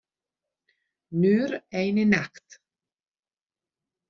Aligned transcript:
Nur 1.11 1.61
eine 1.71 2.05
Nacht 2.07 2.59